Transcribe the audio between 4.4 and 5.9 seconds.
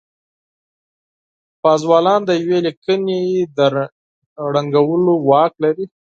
ړنګولو واک لري.